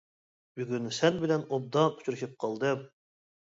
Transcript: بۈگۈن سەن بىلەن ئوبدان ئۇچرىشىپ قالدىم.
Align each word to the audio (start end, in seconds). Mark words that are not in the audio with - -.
بۈگۈن 0.61 0.87
سەن 0.99 1.19
بىلەن 1.25 1.43
ئوبدان 1.59 1.93
ئۇچرىشىپ 1.93 2.35
قالدىم. 2.45 2.83